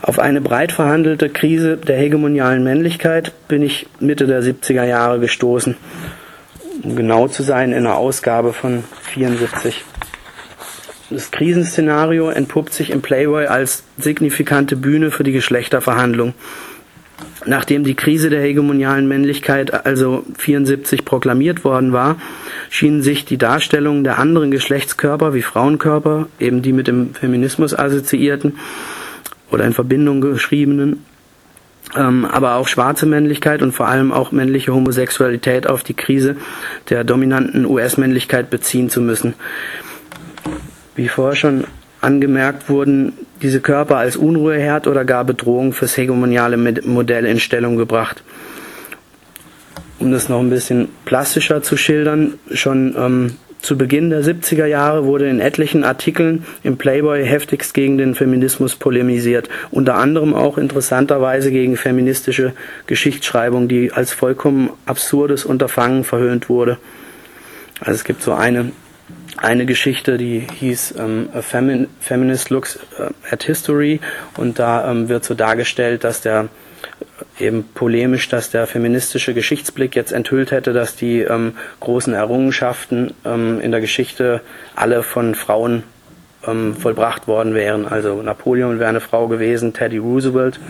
[0.00, 5.76] Auf eine breit verhandelte Krise der hegemonialen Männlichkeit bin ich Mitte der 70er Jahre gestoßen.
[6.82, 9.84] Um genau zu sein, in einer Ausgabe von 74.
[11.10, 16.34] Das Krisenszenario entpuppt sich im Playboy als signifikante Bühne für die Geschlechterverhandlung.
[17.46, 22.20] Nachdem die Krise der hegemonialen Männlichkeit also 74 proklamiert worden war,
[22.68, 28.58] schienen sich die Darstellungen der anderen Geschlechtskörper wie Frauenkörper, eben die mit dem Feminismus assoziierten
[29.50, 31.04] oder in Verbindung geschriebenen,
[31.96, 36.36] ähm, aber auch schwarze Männlichkeit und vor allem auch männliche Homosexualität auf die Krise
[36.90, 39.34] der dominanten US-Männlichkeit beziehen zu müssen.
[40.96, 41.64] Wie vorher schon
[42.00, 48.22] angemerkt wurden diese Körper als Unruheherd oder gar Bedrohung fürs hegemoniale Modell in Stellung gebracht.
[49.98, 55.04] Um das noch ein bisschen plastischer zu schildern, schon ähm, zu Beginn der 70er Jahre
[55.04, 61.50] wurde in etlichen Artikeln im Playboy heftigst gegen den Feminismus polemisiert, unter anderem auch interessanterweise
[61.50, 62.52] gegen feministische
[62.86, 66.78] Geschichtsschreibung, die als vollkommen absurdes Unterfangen verhöhnt wurde.
[67.80, 68.72] Also es gibt so eine
[69.40, 74.00] eine Geschichte, die hieß ähm, A Femin Feminist Looks äh, at History
[74.36, 76.48] und da ähm, wird so dargestellt, dass der
[77.38, 83.60] eben polemisch, dass der feministische Geschichtsblick jetzt enthüllt hätte, dass die ähm, großen Errungenschaften ähm,
[83.60, 84.40] in der Geschichte
[84.74, 85.84] alle von Frauen
[86.46, 87.86] ähm, vollbracht worden wären.
[87.86, 90.60] Also Napoleon wäre eine Frau gewesen, Teddy Roosevelt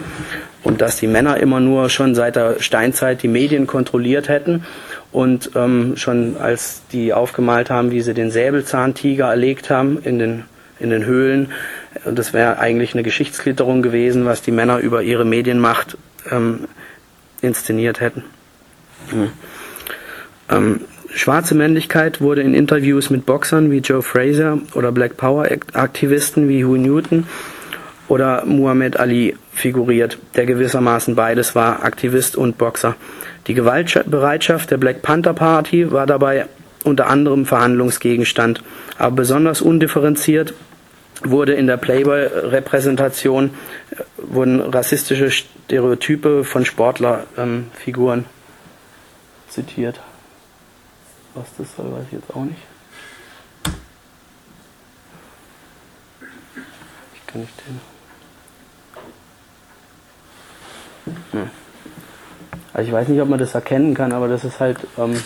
[0.62, 4.64] und dass die Männer immer nur schon seit der Steinzeit die Medien kontrolliert hätten
[5.12, 10.44] und ähm, schon als die aufgemalt haben, wie sie den Säbelzahntiger erlegt haben in den,
[10.80, 11.52] in den Höhlen,
[12.04, 15.96] das wäre eigentlich eine Geschichtsklitterung gewesen, was die Männer über ihre Medienmacht
[16.30, 16.68] ähm,
[17.40, 18.24] inszeniert hätten.
[19.12, 19.30] Mhm.
[20.50, 20.80] Ähm,
[21.14, 26.64] schwarze Männlichkeit wurde in Interviews mit Boxern wie Joe Fraser oder Black Power Aktivisten wie
[26.64, 27.26] Huey Newton
[28.08, 32.96] oder Muhammad Ali figuriert, der gewissermaßen beides war, Aktivist und Boxer.
[33.46, 36.46] Die Gewaltbereitschaft der Black Panther Party war dabei
[36.84, 38.62] unter anderem Verhandlungsgegenstand,
[38.98, 40.54] aber besonders undifferenziert
[41.24, 43.50] wurde in der Playboy-Repräsentation
[43.90, 48.26] äh, wurden rassistische Stereotype von Sportlerfiguren ähm,
[49.48, 50.00] zitiert.
[51.34, 52.62] Was das soll, weiß ich jetzt auch nicht.
[57.14, 57.80] Ich kann nicht den.
[61.32, 61.50] Hm.
[62.72, 65.20] Also ich weiß nicht, ob man das erkennen kann, aber das ist halt, ähm,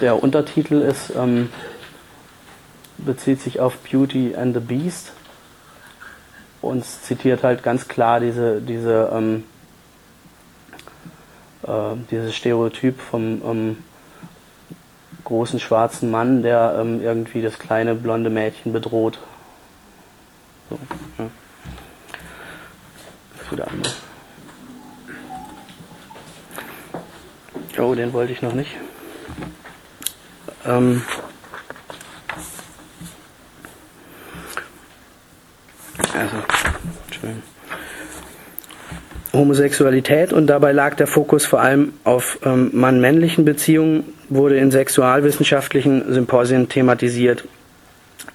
[0.00, 1.50] der Untertitel ist, ähm,
[3.04, 5.12] bezieht sich auf Beauty and the Beast
[6.62, 9.44] und zitiert halt ganz klar diese, diese, ähm,
[11.62, 13.84] äh, dieses Stereotyp vom ähm,
[15.24, 19.18] großen schwarzen Mann, der ähm, irgendwie das kleine blonde Mädchen bedroht.
[20.70, 20.78] So,
[21.18, 21.30] ja.
[23.50, 23.96] Wieder anders.
[27.78, 28.70] Oh, den wollte ich noch nicht.
[30.64, 31.02] Ähm
[35.98, 36.36] also.
[39.32, 46.12] Homosexualität und dabei lag der Fokus vor allem auf ähm, mann-männlichen Beziehungen, wurde in sexualwissenschaftlichen
[46.12, 47.44] Symposien thematisiert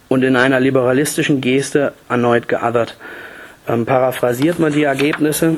[0.09, 2.97] und in einer liberalistischen Geste erneut geothert.
[3.67, 5.57] Ähm, paraphrasiert man die Ergebnisse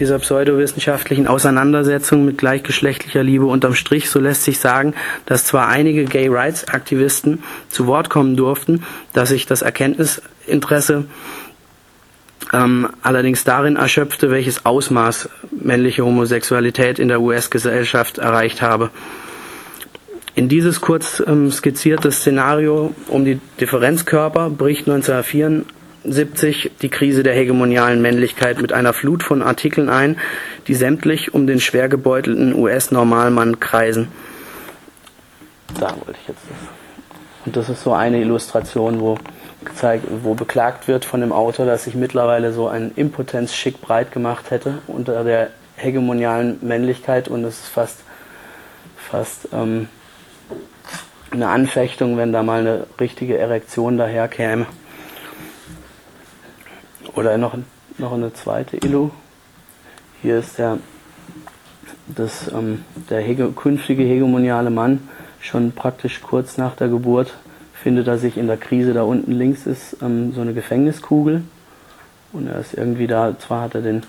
[0.00, 4.94] dieser pseudowissenschaftlichen Auseinandersetzung mit gleichgeschlechtlicher Liebe unterm Strich, so lässt sich sagen,
[5.26, 8.82] dass zwar einige Gay Rights Aktivisten zu Wort kommen durften,
[9.12, 11.04] dass sich das Erkenntnisinteresse
[12.52, 18.90] ähm, allerdings darin erschöpfte, welches Ausmaß männliche Homosexualität in der US-Gesellschaft erreicht habe.
[20.34, 24.86] In dieses kurz ähm, skizzierte Szenario um die Differenzkörper bricht
[26.04, 30.16] 1974 die Krise der hegemonialen Männlichkeit mit einer Flut von Artikeln ein,
[30.66, 34.08] die sämtlich um den schwer gebeutelten US-Normalmann kreisen.
[35.78, 36.68] Da wollte ich jetzt das.
[37.44, 39.18] Und das ist so eine Illustration, wo
[39.64, 44.50] gezeigt, wo beklagt wird von dem Autor, dass sich mittlerweile so ein Impotenzschick breit gemacht
[44.50, 47.98] hätte unter der hegemonialen Männlichkeit und es ist fast,
[48.96, 49.88] fast ähm,
[51.30, 54.66] eine Anfechtung, wenn da mal eine richtige Erektion daherkäme.
[57.14, 57.56] Oder noch,
[57.98, 59.10] noch eine zweite Illu.
[60.22, 60.78] Hier ist der,
[62.08, 65.08] das, ähm, der hege, künftige hegemoniale Mann
[65.40, 67.34] schon praktisch kurz nach der Geburt
[67.72, 68.92] findet er sich in der Krise.
[68.92, 71.42] Da unten links ist ähm, so eine Gefängniskugel.
[72.32, 74.02] Und er ist irgendwie da, zwar hat er den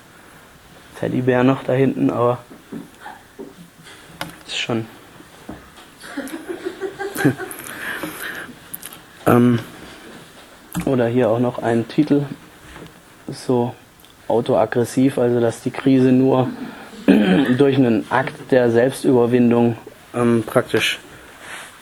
[1.00, 2.38] Teddybär noch da hinten, aber
[4.46, 4.86] ist schon
[9.26, 9.58] ähm,
[10.84, 12.26] oder hier auch noch ein Titel,
[13.28, 13.74] so
[14.28, 16.48] autoaggressiv, also dass die Krise nur
[17.58, 19.76] durch einen Akt der Selbstüberwindung
[20.14, 20.98] ähm, praktisch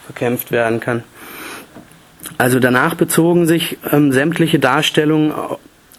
[0.07, 1.05] verkämpft werden kann.
[2.38, 5.33] Also danach bezogen sich ähm, sämtliche Darstellungen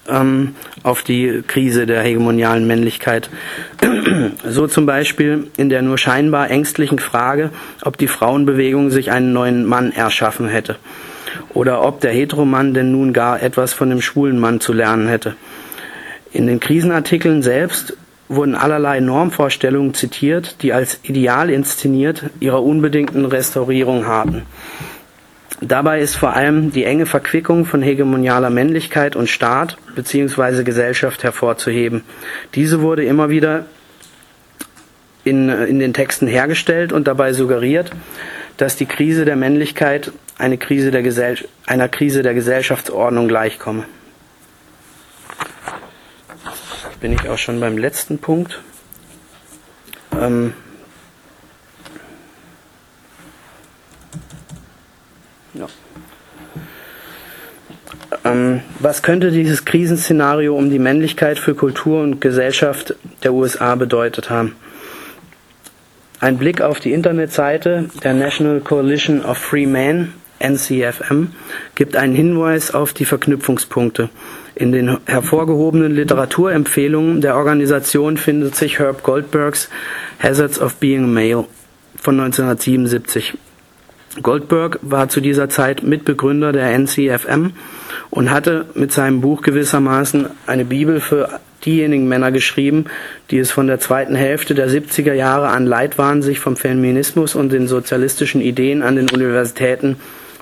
[0.09, 3.29] ähm, auf die Krise der hegemonialen Männlichkeit.
[4.45, 7.51] so zum Beispiel in der nur scheinbar ängstlichen Frage,
[7.83, 10.77] ob die Frauenbewegung sich einen neuen Mann erschaffen hätte
[11.53, 15.35] oder ob der Heteromann denn nun gar etwas von dem schwulen Mann zu lernen hätte.
[16.31, 17.97] In den Krisenartikeln selbst
[18.29, 24.43] wurden allerlei Normvorstellungen zitiert, die als ideal inszeniert ihrer unbedingten Restaurierung harten.
[25.59, 30.63] Dabei ist vor allem die enge Verquickung von hegemonialer Männlichkeit und Staat bzw.
[30.63, 32.03] Gesellschaft hervorzuheben.
[32.55, 33.65] Diese wurde immer wieder
[35.23, 37.91] in, in den Texten hergestellt und dabei suggeriert,
[38.61, 43.85] dass die Krise der Männlichkeit eine Krise der Gesell einer Krise der Gesellschaftsordnung gleichkomme.
[46.99, 48.61] Bin ich auch schon beim letzten Punkt.
[50.13, 50.53] Ähm,
[55.55, 55.67] Ja.
[58.23, 64.29] Ähm, was könnte dieses Krisenszenario um die Männlichkeit für Kultur und Gesellschaft der USA bedeutet
[64.29, 64.55] haben?
[66.21, 71.29] Ein Blick auf die Internetseite der National Coalition of Free Men, NCFM,
[71.73, 74.09] gibt einen Hinweis auf die Verknüpfungspunkte.
[74.53, 79.69] In den hervorgehobenen Literaturempfehlungen der Organisation findet sich Herb Goldbergs
[80.21, 81.45] Hazards of Being Male
[81.99, 83.33] von 1977.
[84.21, 87.53] Goldberg war zu dieser Zeit Mitbegründer der NCFM
[88.11, 92.85] und hatte mit seinem Buch gewissermaßen eine Bibel für diejenigen Männer geschrieben,
[93.29, 97.35] die es von der zweiten Hälfte der 70er Jahre an leid waren, sich vom Feminismus
[97.35, 99.97] und den sozialistischen Ideen an den Universitäten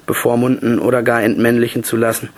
[0.06, 2.30] bevormunden oder gar entmännlichen zu lassen.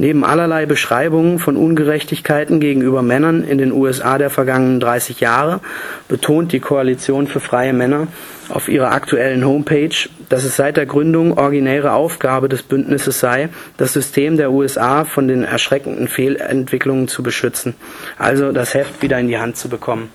[0.00, 5.60] Neben allerlei Beschreibungen von Ungerechtigkeiten gegenüber Männern in den USA der vergangenen 30 Jahre
[6.08, 8.08] betont die Koalition für freie Männer
[8.48, 13.92] auf ihrer aktuellen Homepage, dass es seit der Gründung originäre Aufgabe des Bündnisses sei, das
[13.92, 17.74] System der USA von den erschreckenden Fehlentwicklungen zu beschützen,
[18.16, 20.08] also das Heft wieder in die Hand zu bekommen.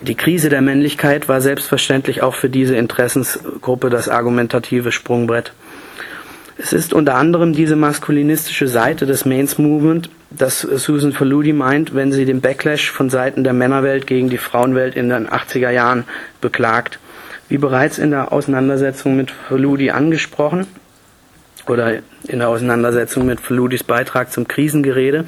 [0.00, 5.52] Die Krise der Männlichkeit war selbstverständlich auch für diese Interessensgruppe das argumentative Sprungbrett.
[6.62, 12.12] Es ist unter anderem diese maskulinistische Seite des Mains Movement, das Susan Faludi meint, wenn
[12.12, 16.04] sie den Backlash von Seiten der Männerwelt gegen die Frauenwelt in den 80er Jahren
[16.42, 16.98] beklagt.
[17.48, 20.66] Wie bereits in der Auseinandersetzung mit Faludi angesprochen,
[21.66, 25.24] oder in der Auseinandersetzung mit Faludis Beitrag zum Krisengerede,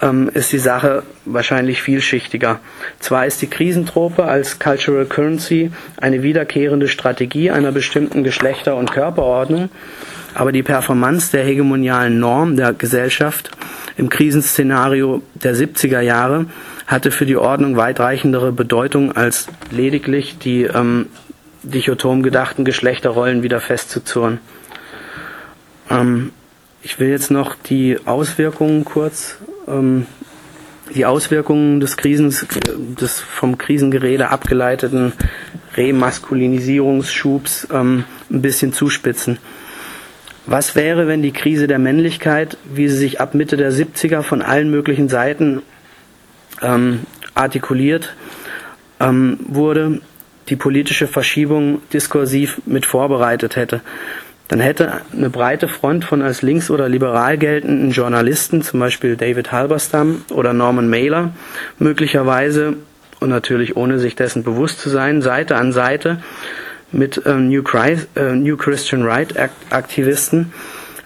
[0.00, 2.60] ähm, ist die Sache wahrscheinlich vielschichtiger.
[3.00, 9.70] Zwar ist die Krisentrope als Cultural Currency eine wiederkehrende Strategie einer bestimmten Geschlechter- und Körperordnung,
[10.36, 13.50] aber die Performance der hegemonialen Norm der Gesellschaft
[13.96, 16.46] im Krisenszenario der 70er Jahre
[16.86, 21.06] hatte für die Ordnung weitreichendere Bedeutung als lediglich die ähm,
[21.62, 24.38] dichotom gedachten Geschlechterrollen wieder festzuzurren.
[25.90, 26.32] Ähm,
[26.82, 30.06] ich will jetzt noch die Auswirkungen kurz, ähm,
[30.94, 32.46] die Auswirkungen des Krisens,
[33.00, 35.12] des vom Krisengerede abgeleiteten
[35.76, 39.38] Remaskulinisierungsschubs ähm, ein bisschen zuspitzen.
[40.46, 44.42] Was wäre, wenn die Krise der Männlichkeit, wie sie sich ab Mitte der 70er von
[44.42, 45.62] allen möglichen Seiten
[46.62, 47.00] ähm,
[47.34, 48.14] artikuliert
[49.00, 50.00] ähm, wurde,
[50.48, 53.80] die politische Verschiebung diskursiv mit vorbereitet hätte?
[54.46, 59.50] Dann hätte eine breite Front von als links oder liberal geltenden Journalisten, zum Beispiel David
[59.50, 61.32] Halberstam oder Norman Mailer,
[61.80, 62.76] möglicherweise
[63.18, 66.18] und natürlich ohne sich dessen bewusst zu sein, Seite an Seite
[66.92, 69.34] mit ähm, New, Christ, äh, New Christian Right
[69.70, 70.52] Aktivisten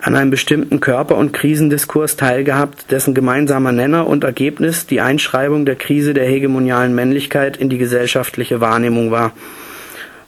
[0.02, 5.76] an einem bestimmten Körper- und Krisendiskurs teilgehabt, dessen gemeinsamer Nenner und Ergebnis die Einschreibung der
[5.76, 9.32] Krise der hegemonialen Männlichkeit in die gesellschaftliche Wahrnehmung war.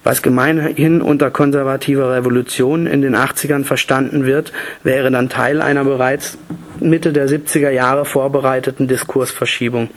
[0.05, 6.38] Was gemeinhin unter konservativer Revolution in den 80ern verstanden wird, wäre dann Teil einer bereits
[6.80, 9.90] Mitte der 70er Jahre vorbereiteten Diskursverschiebung.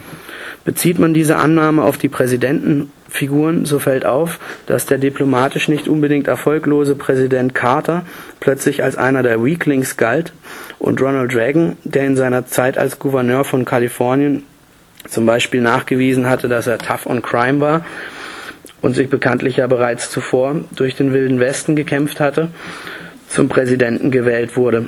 [0.65, 6.27] Bezieht man diese Annahme auf die Präsidentenfiguren, so fällt auf, dass der diplomatisch nicht unbedingt
[6.27, 8.03] erfolglose Präsident Carter
[8.39, 10.33] plötzlich als einer der Weaklings galt
[10.79, 14.43] und Ronald Reagan, der in seiner Zeit als Gouverneur von Kalifornien
[15.07, 17.85] zum Beispiel nachgewiesen hatte, dass er tough on crime war
[18.81, 22.49] und sich bekanntlich ja bereits zuvor durch den Wilden Westen gekämpft hatte,
[23.29, 24.87] zum Präsidenten gewählt wurde.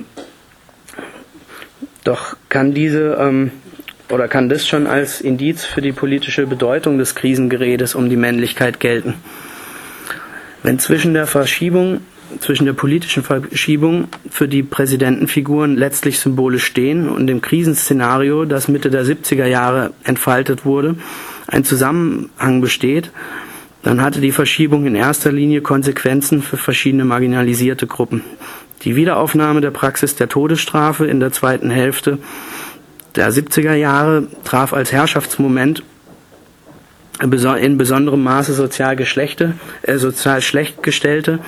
[2.04, 3.52] Doch kann diese ähm,
[4.10, 8.80] oder kann das schon als Indiz für die politische Bedeutung des Krisengeredes um die Männlichkeit
[8.80, 9.16] gelten?
[10.64, 12.02] Wenn zwischen der Verschiebung,
[12.40, 18.90] zwischen der politischen Verschiebung für die Präsidentenfiguren letztlich Symbole stehen und dem Krisenszenario, das Mitte
[18.90, 20.96] der 70er Jahre entfaltet wurde,
[21.48, 23.12] ein Zusammenhang besteht,
[23.84, 28.22] dann hatte die Verschiebung in erster Linie Konsequenzen für verschiedene marginalisierte Gruppen.
[28.84, 32.20] Die Wiederaufnahme der Praxis der Todesstrafe in der zweiten Hälfte
[33.18, 35.84] der 70er Jahre traf als Herrschaftsmoment
[37.20, 41.40] in besonderem Maße sozial, Geschlechte, äh, sozial schlecht gestellte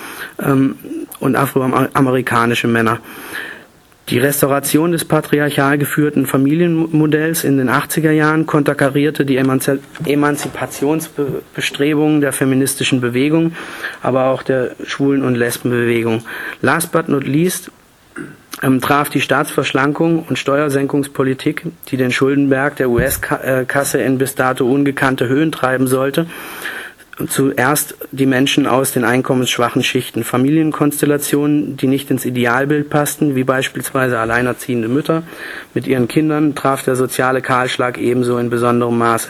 [0.42, 0.76] ähm,
[1.20, 2.98] und afroamerikanische Männer.
[4.10, 13.02] Die Restauration des patriarchal geführten Familienmodells in den 80er Jahren konterkarierte die Emanzipationsbestrebungen der feministischen
[13.02, 13.54] Bewegung,
[14.02, 16.24] aber auch der Schwulen- und Lesbenbewegung.
[16.64, 17.70] Last but not least
[18.62, 25.28] ähm, traf die Staatsverschlankung und Steuersenkungspolitik, die den Schuldenberg der US-Kasse in bis dato ungekannte
[25.28, 26.28] Höhen treiben sollte,
[27.28, 34.20] zuerst die Menschen aus den einkommensschwachen Schichten, Familienkonstellationen, die nicht ins Idealbild passten, wie beispielsweise
[34.20, 35.24] alleinerziehende Mütter.
[35.74, 39.30] Mit ihren Kindern, traf der soziale Kahlschlag ebenso in besonderem Maße.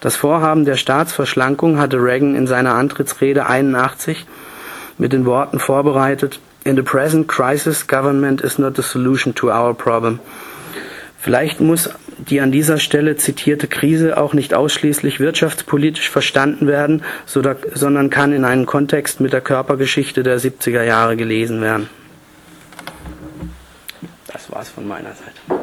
[0.00, 4.26] Das Vorhaben der Staatsverschlankung hatte Reagan in seiner Antrittsrede 81
[4.98, 9.74] mit den Worten vorbereitet, In the present crisis, government is not the solution to our
[9.74, 10.20] problem.
[11.18, 18.10] Vielleicht muss die an dieser Stelle zitierte Krise auch nicht ausschließlich wirtschaftspolitisch verstanden werden, sondern
[18.10, 21.88] kann in einen Kontext mit der Körpergeschichte der 70er Jahre gelesen werden.
[24.26, 25.60] Das war's von meiner Seite.